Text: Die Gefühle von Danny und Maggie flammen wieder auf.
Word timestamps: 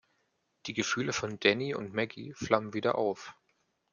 Die 0.65 0.73
Gefühle 0.73 1.13
von 1.13 1.39
Danny 1.39 1.75
und 1.75 1.93
Maggie 1.93 2.33
flammen 2.33 2.73
wieder 2.73 2.95
auf. 2.97 3.35